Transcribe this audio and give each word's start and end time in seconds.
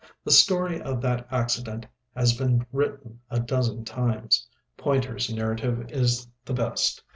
The 0.23 0.31
story 0.31 0.81
of 0.81 0.99
that 1.01 1.27
accident 1.29 1.85
has 2.15 2.35
been 2.35 2.65
written 2.71 3.19
a 3.29 3.39
dozen 3.39 3.85
times. 3.85 4.47
Pointer's 4.75 5.31
narrative 5.31 5.85
is 5.91 6.27
the 6.43 6.55
best. 6.55 7.03